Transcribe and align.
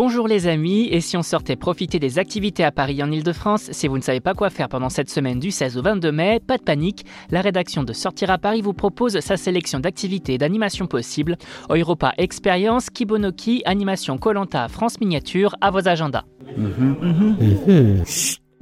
Bonjour 0.00 0.28
les 0.28 0.46
amis, 0.46 0.86
et 0.92 1.00
si 1.00 1.16
on 1.16 1.24
sortait 1.24 1.56
profiter 1.56 1.98
des 1.98 2.20
activités 2.20 2.62
à 2.62 2.70
Paris 2.70 3.02
en 3.02 3.10
Ile-de-France, 3.10 3.72
si 3.72 3.88
vous 3.88 3.96
ne 3.96 4.02
savez 4.02 4.20
pas 4.20 4.32
quoi 4.32 4.48
faire 4.48 4.68
pendant 4.68 4.90
cette 4.90 5.10
semaine 5.10 5.40
du 5.40 5.50
16 5.50 5.76
au 5.76 5.82
22 5.82 6.12
mai, 6.12 6.38
pas 6.38 6.56
de 6.56 6.62
panique, 6.62 7.04
la 7.32 7.40
rédaction 7.40 7.82
de 7.82 7.92
Sortir 7.92 8.30
à 8.30 8.38
Paris 8.38 8.60
vous 8.60 8.74
propose 8.74 9.18
sa 9.18 9.36
sélection 9.36 9.80
d'activités 9.80 10.34
et 10.34 10.38
d'animations 10.38 10.86
possibles. 10.86 11.36
Europa 11.68 12.12
Experience, 12.16 12.90
Kibonoki, 12.90 13.62
Animation 13.64 14.18
Colanta, 14.18 14.68
France 14.68 15.00
Miniature, 15.00 15.56
à 15.60 15.72
vos 15.72 15.88
agendas. 15.88 16.22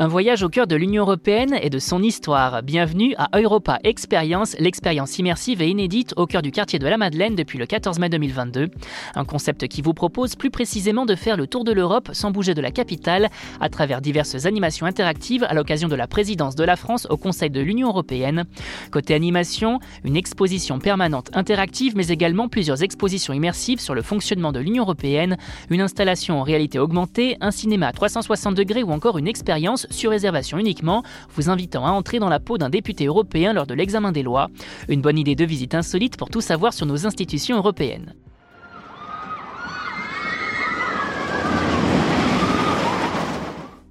Un 0.00 0.06
voyage 0.06 0.44
au 0.44 0.48
cœur 0.48 0.68
de 0.68 0.76
l'Union 0.76 1.02
européenne 1.02 1.58
et 1.60 1.70
de 1.70 1.80
son 1.80 2.04
histoire. 2.04 2.62
Bienvenue 2.62 3.16
à 3.18 3.36
Europa 3.36 3.80
Experience, 3.82 4.54
l'expérience 4.60 5.18
immersive 5.18 5.60
et 5.60 5.66
inédite 5.66 6.14
au 6.16 6.26
cœur 6.26 6.40
du 6.40 6.52
quartier 6.52 6.78
de 6.78 6.86
la 6.86 6.96
Madeleine 6.96 7.34
depuis 7.34 7.58
le 7.58 7.66
14 7.66 7.98
mai 7.98 8.08
2022. 8.08 8.68
Un 9.16 9.24
concept 9.24 9.66
qui 9.66 9.82
vous 9.82 9.94
propose 9.94 10.36
plus 10.36 10.50
précisément 10.50 11.04
de 11.04 11.16
faire 11.16 11.36
le 11.36 11.48
tour 11.48 11.64
de 11.64 11.72
l'Europe 11.72 12.10
sans 12.12 12.30
bouger 12.30 12.54
de 12.54 12.60
la 12.60 12.70
capitale 12.70 13.28
à 13.60 13.68
travers 13.70 14.00
diverses 14.00 14.46
animations 14.46 14.86
interactives 14.86 15.42
à 15.42 15.52
l'occasion 15.52 15.88
de 15.88 15.96
la 15.96 16.06
présidence 16.06 16.54
de 16.54 16.62
la 16.62 16.76
France 16.76 17.08
au 17.10 17.16
Conseil 17.16 17.50
de 17.50 17.60
l'Union 17.60 17.88
européenne. 17.88 18.44
Côté 18.92 19.14
animation, 19.14 19.80
une 20.04 20.16
exposition 20.16 20.78
permanente 20.78 21.30
interactive 21.34 21.96
mais 21.96 22.06
également 22.06 22.46
plusieurs 22.46 22.84
expositions 22.84 23.34
immersives 23.34 23.80
sur 23.80 23.96
le 23.96 24.02
fonctionnement 24.02 24.52
de 24.52 24.60
l'Union 24.60 24.84
européenne, 24.84 25.38
une 25.70 25.80
installation 25.80 26.38
en 26.38 26.44
réalité 26.44 26.78
augmentée, 26.78 27.36
un 27.40 27.50
cinéma 27.50 27.88
à 27.88 27.92
360 27.92 28.54
degrés 28.54 28.84
ou 28.84 28.92
encore 28.92 29.18
une 29.18 29.26
expérience 29.26 29.87
sur 29.90 30.10
réservation 30.10 30.58
uniquement, 30.58 31.02
vous 31.34 31.50
invitant 31.50 31.86
à 31.86 31.90
entrer 31.90 32.18
dans 32.18 32.28
la 32.28 32.40
peau 32.40 32.58
d'un 32.58 32.70
député 32.70 33.06
européen 33.06 33.52
lors 33.52 33.66
de 33.66 33.74
l'examen 33.74 34.12
des 34.12 34.22
lois. 34.22 34.48
Une 34.88 35.00
bonne 35.00 35.18
idée 35.18 35.34
de 35.34 35.44
visite 35.44 35.74
insolite 35.74 36.16
pour 36.16 36.30
tout 36.30 36.40
savoir 36.40 36.72
sur 36.72 36.86
nos 36.86 37.06
institutions 37.06 37.56
européennes. 37.56 38.14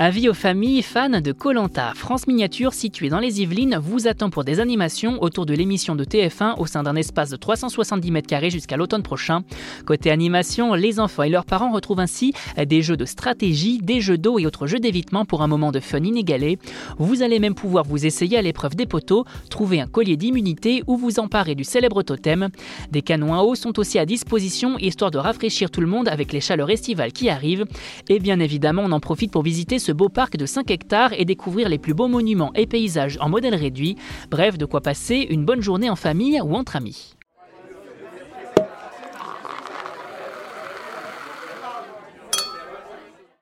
Avis 0.00 0.28
aux 0.28 0.34
familles 0.34 0.82
fans 0.82 1.20
de 1.20 1.32
Colanta, 1.32 1.92
France 1.96 2.28
Miniature 2.28 2.72
située 2.72 3.08
dans 3.08 3.18
les 3.18 3.42
Yvelines 3.42 3.80
vous 3.82 4.06
attend 4.06 4.30
pour 4.30 4.44
des 4.44 4.60
animations 4.60 5.20
autour 5.20 5.44
de 5.44 5.54
l'émission 5.54 5.96
de 5.96 6.04
TF1 6.04 6.54
au 6.60 6.66
sein 6.66 6.84
d'un 6.84 6.94
espace 6.94 7.30
de 7.30 7.36
370 7.36 8.12
mètres 8.12 8.28
carrés 8.28 8.48
jusqu'à 8.48 8.76
l'automne 8.76 9.02
prochain. 9.02 9.42
Côté 9.86 10.12
animation, 10.12 10.74
les 10.74 11.00
enfants 11.00 11.24
et 11.24 11.28
leurs 11.28 11.44
parents 11.44 11.72
retrouvent 11.72 11.98
ainsi 11.98 12.32
des 12.64 12.80
jeux 12.80 12.96
de 12.96 13.04
stratégie, 13.06 13.78
des 13.78 14.00
jeux 14.00 14.18
d'eau 14.18 14.38
et 14.38 14.46
autres 14.46 14.68
jeux 14.68 14.78
d'évitement 14.78 15.24
pour 15.24 15.42
un 15.42 15.48
moment 15.48 15.72
de 15.72 15.80
fun 15.80 15.98
inégalé. 15.98 16.60
Vous 16.98 17.22
allez 17.22 17.40
même 17.40 17.56
pouvoir 17.56 17.84
vous 17.84 18.06
essayer 18.06 18.38
à 18.38 18.42
l'épreuve 18.42 18.76
des 18.76 18.86
poteaux, 18.86 19.24
trouver 19.50 19.80
un 19.80 19.88
collier 19.88 20.16
d'immunité 20.16 20.84
ou 20.86 20.96
vous 20.96 21.18
emparer 21.18 21.56
du 21.56 21.64
célèbre 21.64 22.04
totem. 22.04 22.50
Des 22.92 23.02
canons 23.02 23.34
à 23.34 23.42
eau 23.42 23.56
sont 23.56 23.76
aussi 23.80 23.98
à 23.98 24.06
disposition 24.06 24.78
histoire 24.78 25.10
de 25.10 25.18
rafraîchir 25.18 25.72
tout 25.72 25.80
le 25.80 25.88
monde 25.88 26.06
avec 26.06 26.32
les 26.32 26.40
chaleurs 26.40 26.70
estivales 26.70 27.12
qui 27.12 27.28
arrivent. 27.28 27.64
Et 28.08 28.20
bien 28.20 28.38
évidemment, 28.38 28.82
on 28.84 28.92
en 28.92 29.00
profite 29.00 29.32
pour 29.32 29.42
visiter 29.42 29.80
ce 29.80 29.87
beau 29.92 30.08
parc 30.08 30.36
de 30.36 30.46
5 30.46 30.70
hectares 30.70 31.12
et 31.12 31.24
découvrir 31.24 31.68
les 31.68 31.78
plus 31.78 31.94
beaux 31.94 32.08
monuments 32.08 32.52
et 32.54 32.66
paysages 32.66 33.18
en 33.20 33.28
modèle 33.28 33.54
réduit. 33.54 33.96
Bref, 34.30 34.58
de 34.58 34.64
quoi 34.64 34.80
passer 34.80 35.26
une 35.30 35.44
bonne 35.44 35.62
journée 35.62 35.90
en 35.90 35.96
famille 35.96 36.40
ou 36.40 36.54
entre 36.54 36.76
amis. 36.76 37.17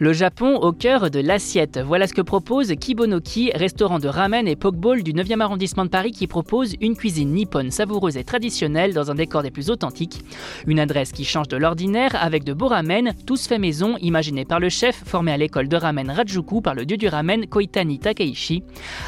Le 0.00 0.12
Japon 0.12 0.54
au 0.54 0.70
cœur 0.70 1.10
de 1.10 1.18
l'assiette. 1.18 1.80
Voilà 1.84 2.06
ce 2.06 2.14
que 2.14 2.22
propose 2.22 2.72
Kibonoki, 2.78 3.50
restaurant 3.52 3.98
de 3.98 4.06
ramen 4.06 4.46
et 4.46 4.54
pokeball 4.54 5.02
du 5.02 5.12
9e 5.12 5.40
arrondissement 5.40 5.84
de 5.84 5.90
Paris 5.90 6.12
qui 6.12 6.28
propose 6.28 6.74
une 6.80 6.96
cuisine 6.96 7.32
nippone 7.32 7.72
savoureuse 7.72 8.16
et 8.16 8.22
traditionnelle 8.22 8.94
dans 8.94 9.10
un 9.10 9.16
décor 9.16 9.42
des 9.42 9.50
plus 9.50 9.70
authentiques. 9.70 10.20
Une 10.68 10.78
adresse 10.78 11.10
qui 11.10 11.24
change 11.24 11.48
de 11.48 11.56
l'ordinaire 11.56 12.14
avec 12.14 12.44
de 12.44 12.52
beaux 12.52 12.68
ramen, 12.68 13.12
tous 13.26 13.48
faits 13.48 13.60
maison, 13.60 13.96
imaginés 14.00 14.44
par 14.44 14.60
le 14.60 14.68
chef, 14.68 15.02
formé 15.04 15.32
à 15.32 15.36
l'école 15.36 15.66
de 15.66 15.76
ramen 15.76 16.12
Rajuku 16.12 16.60
par 16.60 16.76
le 16.76 16.86
dieu 16.86 16.96
du 16.96 17.08
ramen 17.08 17.48
Koitani 17.48 17.98
Takeishi. 17.98 18.62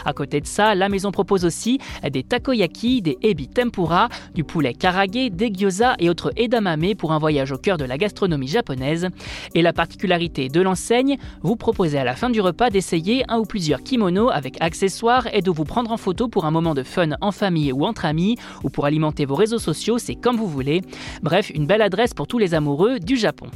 À 0.04 0.12
côté 0.12 0.40
de 0.40 0.46
ça, 0.48 0.74
la 0.74 0.88
maison 0.88 1.12
propose 1.12 1.44
aussi 1.44 1.78
des 2.02 2.24
takoyaki, 2.24 3.00
des 3.00 3.16
ebi 3.22 3.46
tempura, 3.46 4.08
du 4.34 4.42
poulet 4.42 4.74
karage, 4.74 5.30
des 5.30 5.52
gyoza 5.52 5.94
et 6.00 6.10
autres 6.10 6.32
edamame 6.34 6.96
pour 6.96 7.12
un 7.12 7.20
voyage 7.20 7.52
au 7.52 7.58
cœur 7.58 7.78
de 7.78 7.84
la 7.84 7.96
gastronomie 7.96 8.48
japonaise. 8.48 9.08
Et 9.54 9.62
la 9.62 9.72
particularité 9.72 10.48
de 10.48 10.60
l'ancien 10.60 10.79
vous 11.42 11.56
proposez 11.56 11.98
à 11.98 12.04
la 12.04 12.14
fin 12.14 12.30
du 12.30 12.40
repas 12.40 12.70
d'essayer 12.70 13.24
un 13.28 13.38
ou 13.38 13.44
plusieurs 13.44 13.82
kimonos 13.82 14.30
avec 14.30 14.56
accessoires 14.60 15.28
et 15.32 15.42
de 15.42 15.50
vous 15.50 15.64
prendre 15.64 15.92
en 15.92 15.96
photo 15.96 16.28
pour 16.28 16.44
un 16.44 16.50
moment 16.50 16.74
de 16.74 16.82
fun 16.82 17.10
en 17.20 17.32
famille 17.32 17.72
ou 17.72 17.84
entre 17.84 18.04
amis 18.04 18.36
ou 18.64 18.70
pour 18.70 18.86
alimenter 18.86 19.24
vos 19.24 19.34
réseaux 19.34 19.58
sociaux, 19.58 19.98
c'est 19.98 20.14
comme 20.14 20.36
vous 20.36 20.48
voulez. 20.48 20.82
Bref, 21.22 21.50
une 21.54 21.66
belle 21.66 21.82
adresse 21.82 22.14
pour 22.14 22.26
tous 22.26 22.38
les 22.38 22.54
amoureux 22.54 22.98
du 22.98 23.16
Japon. 23.16 23.46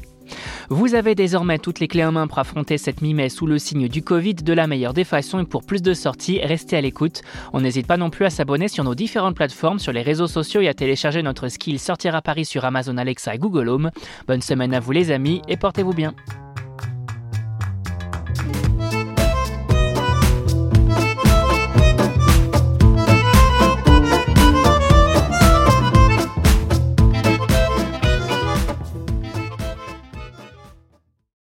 Vous 0.71 0.95
avez 0.95 1.15
désormais 1.15 1.59
toutes 1.59 1.81
les 1.81 1.89
clés 1.89 2.05
en 2.05 2.13
main 2.13 2.27
pour 2.27 2.39
affronter 2.39 2.79
cette 2.79 3.03
mi-mai 3.03 3.29
sous 3.29 3.47
le 3.47 3.59
signe 3.59 3.89
du 3.89 4.03
Covid 4.03 4.35
de 4.35 4.53
la 4.53 4.67
meilleure 4.67 4.95
des 4.95 5.05
façons 5.05 5.41
et 5.41 5.45
pour 5.45 5.65
plus 5.65 5.83
de 5.83 5.93
sorties, 5.93 6.41
restez 6.43 6.77
à 6.77 6.81
l'écoute. 6.81 7.23
On 7.53 7.61
n'hésite 7.61 7.87
pas 7.87 7.97
non 7.97 8.11
plus 8.11 8.25
à 8.25 8.31
s'abonner 8.31 8.69
sur 8.69 8.85
nos 8.85 8.95
différentes 8.95 9.37
plateformes, 9.37 9.79
sur 9.79 9.93
les 9.93 10.03
réseaux 10.03 10.27
sociaux 10.27 10.61
et 10.61 10.69
à 10.69 10.75
télécharger 10.75 11.23
notre 11.23 11.49
skill 11.49 11.79
Sortir 11.79 12.15
à 12.15 12.23
Paris 12.23 12.45
sur 12.45 12.65
Amazon 12.65 12.97
Alexa 12.97 13.35
et 13.35 13.39
Google 13.39 13.69
Home. 13.69 13.91
Bonne 14.27 14.43
semaine 14.43 14.75
à 14.75 14.81
vous 14.81 14.93
les 14.93 15.11
amis 15.11 15.43
et 15.49 15.57
portez-vous 15.57 15.93
bien. 15.93 16.15